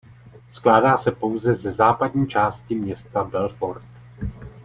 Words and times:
Skládá 0.49 0.97
se 0.97 1.11
pouze 1.11 1.53
ze 1.53 1.71
západní 1.71 2.27
části 2.27 2.75
města 2.75 3.23
Belfort. 3.23 3.83